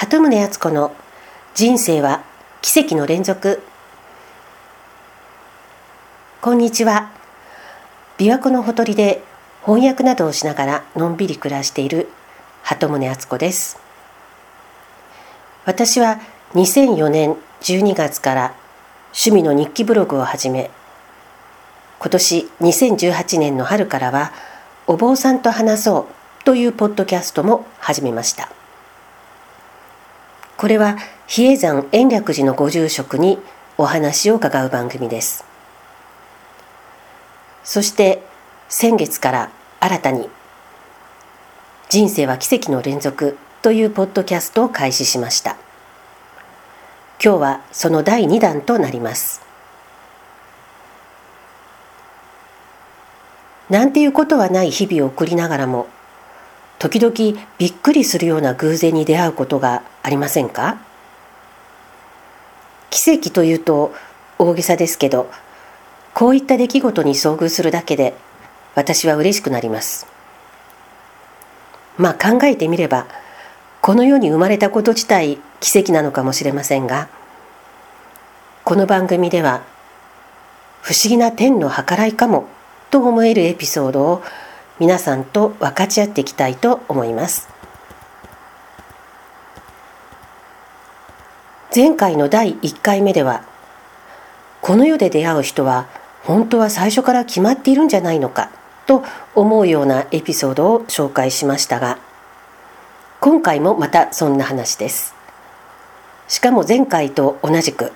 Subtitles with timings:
[0.00, 0.94] 鳩宗敦子の
[1.52, 2.24] 人生は
[2.62, 3.60] 奇跡の連続。
[6.40, 7.10] こんにちは。
[8.16, 9.22] 琵琶湖のほとりで
[9.60, 12.08] 翻訳などをしながらのんびり暮らしている
[12.62, 13.78] 鳩宗敦子です。
[15.66, 16.18] 私は
[16.54, 18.54] 2004年12月から
[19.08, 20.70] 趣味の日記ブログを始め
[21.98, 24.32] 今年2018年の春からは
[24.86, 26.08] お坊さんと話そ
[26.40, 28.59] うというポッドキャストも始めました。
[30.60, 33.38] これは比叡山延暦寺のご住職に
[33.78, 35.46] お話を伺う番組です。
[37.64, 38.22] そして
[38.68, 40.28] 先月から新たに
[41.88, 45.56] 「人生は奇跡の連続」というポッドキャストを開始しました。
[47.24, 49.40] 今日はその第2弾となります。
[53.70, 55.86] なんていうことはない日々を送りながらも
[56.80, 57.14] 時々
[57.58, 60.78] びっくりするような偶然に出会うことがありませんか？
[62.88, 63.92] 奇跡というと
[64.38, 65.30] 大げさですけど
[66.14, 68.14] こういった出来事に遭遇するだけで
[68.74, 70.06] 私は嬉しくなります。
[71.98, 73.06] まあ考えてみれば
[73.82, 77.10] この世に生まれたこと自体奇跡なのかもしれませんが
[78.64, 79.62] この番組では
[80.80, 82.46] 不思議な天の計らいかも
[82.90, 84.22] と思えるエピソードを
[84.80, 87.50] 皆さんと分かち合っていきたいと思います。
[91.74, 93.44] 前回の第1回目では
[94.62, 95.86] この世で出会う人は
[96.24, 98.50] 本当は最初から決まっているんじゃないのか
[98.86, 101.98] と思うようなエピソードを紹介しましたが
[103.20, 105.14] 今回もまたそんな話です。
[106.26, 107.92] しかも前回と同じく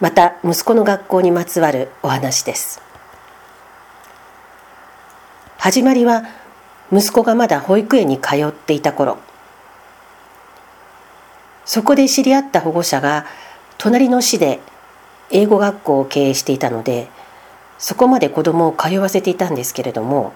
[0.00, 2.82] また息子の学校にまつわるお話です。
[5.66, 6.22] 始まりは
[6.92, 9.18] 息子がまだ保育園に通っていた頃
[11.64, 13.26] そこで知り合った保護者が
[13.76, 14.60] 隣の市で
[15.32, 17.08] 英語学校を経営していたので
[17.78, 20.34] そこまで子供を通わせていたんですけれども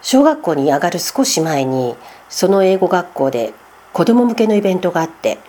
[0.00, 1.94] 小学校に上がる少し前に
[2.30, 3.52] その英語学校で
[3.92, 5.40] 子供向けのイベントがあって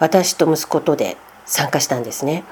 [0.00, 1.16] 私と息子とで
[1.46, 2.42] 参加したんですね。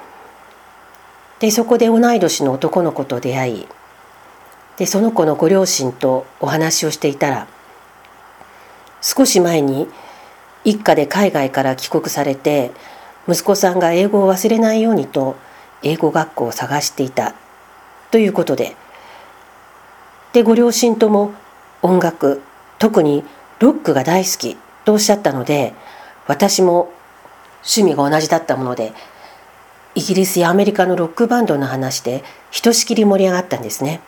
[1.41, 3.69] でそこで同い年の男の子と出会い
[4.79, 7.47] でその子のご両親とお話をしていたら
[9.01, 9.89] 少し前に
[10.65, 12.71] 一家で海外から帰国されて
[13.29, 15.37] 息子さんが英語を忘れないようにと
[15.83, 17.35] 英語学校を探していた
[18.11, 18.77] ということで
[20.33, 21.35] でご両親とも
[21.83, 22.41] 音楽
[22.79, 23.25] 特に
[23.59, 25.75] ロックが大好きとおっしゃったので
[26.27, 26.93] 私も
[27.63, 28.93] 趣味が同じだったもので
[29.95, 34.01] イギリスやアメリカのロックバンドの話でひとしきり盛り上がったんですね。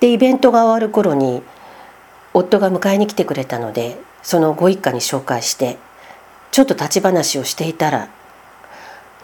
[0.00, 1.42] でイベントが終わる頃に
[2.32, 5.78] 夫が迎えに来てくれたのでそのご一家に紹介して
[6.50, 8.08] ちょっと立ち話をしていたら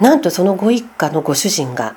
[0.00, 1.96] なんとそのご一家のご主人が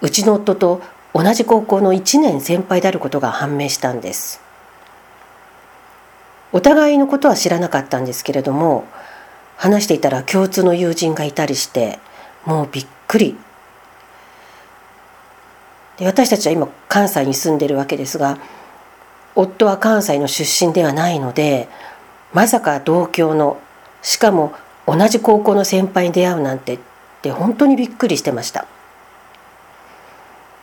[0.00, 0.82] うちの夫と
[1.14, 4.40] 同じ高校の1年先輩であることが判明したんです。
[6.52, 8.84] お互いのことは知らなかったんですけれども
[9.56, 11.98] 話していたら共通の友人がいたりして
[12.44, 13.36] もうびっくり。
[15.98, 18.38] で私たちは今関西に住んでるわけですが
[19.34, 21.68] 夫は関西の出身ではないので
[22.32, 23.60] まさか同郷の
[24.02, 24.54] しかも
[24.86, 26.78] 同じ高校の先輩に出会うなんてっ
[27.22, 28.66] て本当にびっくりしてました。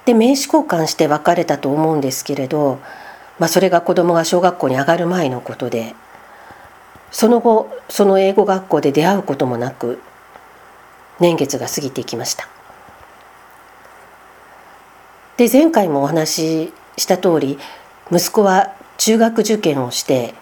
[0.06, 2.80] で名刺交換して別れたと思うんですけれど、
[3.38, 5.94] まあ、それが子供が小学校に上がる前のことで
[7.12, 10.02] その後その英語学校で出会うこともなく
[11.20, 12.48] 年月が過ぎていきました。
[15.40, 17.58] で前回もお話しした通り
[18.12, 20.34] 息子は中学受験をして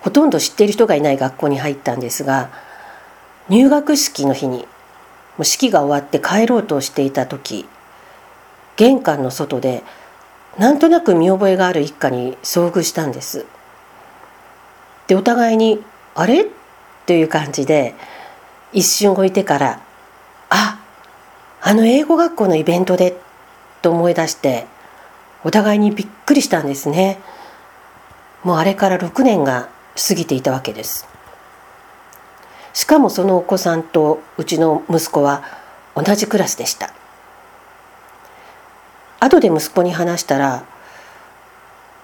[0.00, 2.48] ほとんど知っている人がいない学校に入ったんですが
[3.48, 4.66] 入学式の日にも
[5.40, 7.66] う式が終わって帰ろうとしていた時
[8.76, 9.82] 玄関の外で
[10.56, 13.44] なんとなく見覚えがある一家に遭遇したんです。
[15.08, 15.82] でお互いに
[16.14, 16.46] 「あれ?」
[17.06, 17.96] という感じで
[18.72, 19.80] 一瞬置いてから
[20.48, 20.78] 「あ
[21.60, 23.16] あの英語学校のイベントで」
[23.82, 24.66] と思い出して
[25.44, 27.18] お互いにびっくりしたんですね。
[28.44, 29.68] もうあれから6年が
[30.08, 31.06] 過ぎていたわけです。
[32.72, 35.42] しかもそのお子さんとうちの息子は
[35.94, 36.92] 同じクラスでした。
[39.20, 40.64] 後で息子に話したら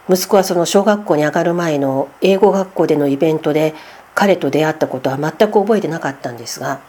[0.08, 3.74] 息子はその小学校に上がる前の英語学校でのイベントで
[4.14, 6.80] 彼と出会ったことは全く覚えてなかったんですが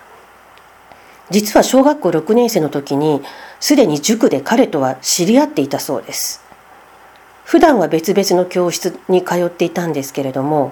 [1.30, 3.22] 実は小学校6年生の時に
[3.60, 6.44] すでに塾で彼とは知り合っていたそうです。
[7.46, 10.72] 普段は別々の教室に通っていたんですけれども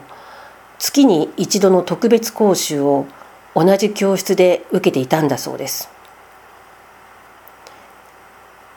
[0.78, 3.08] 月に一度の特別講習を
[3.56, 5.90] 同じ教室で受けていたんだそうです。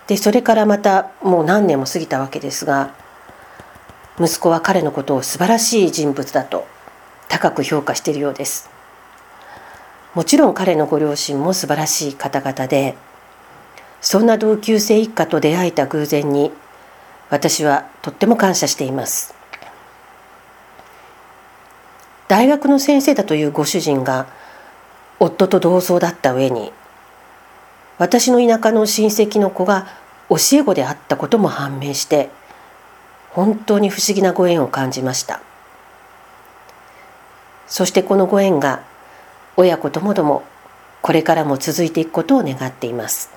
[0.06, 2.94] でそれからまたもう何年も過ぎたわけですが
[4.18, 6.66] 息子は彼のことを素晴らしい人物だと
[7.28, 8.79] 高く評価しているようです。
[10.14, 12.96] もちろん彼のご両親も素晴らしい方々で
[14.00, 16.50] そんな同級生一家と出会えた偶然に
[17.28, 19.34] 私はとっても感謝しています。
[22.26, 24.26] 大学の先生だというご主人が
[25.18, 26.72] 夫と同窓だった上に
[27.98, 29.88] 私の田舎の親戚の子が
[30.28, 32.30] 教え子であったことも判明して
[33.30, 35.40] 本当に不思議なご縁を感じました。
[37.66, 38.82] そしてこのご縁が
[39.56, 40.42] 親子ともども
[41.02, 43.30] これからも続いていくことを願っています。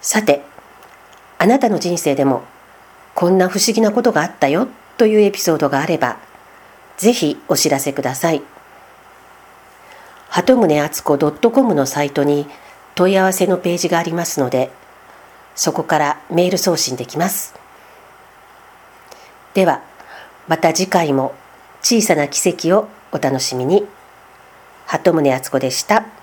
[0.00, 0.42] さて
[1.38, 2.42] あなたの人生でも
[3.14, 6.18] こんな不思議なことがあったよというエピソードがあれば
[6.96, 8.42] ぜひお知らせください。
[10.28, 12.46] 鳩宗敦子 .com のサイトに
[12.94, 14.70] 問い合わせのページがありますので
[15.54, 17.54] そこからメール送信できます。
[19.54, 19.82] では
[20.46, 21.34] また次回も
[21.80, 23.86] 小さな奇跡をお楽しみに
[24.86, 26.17] 鳩宗敦子でした。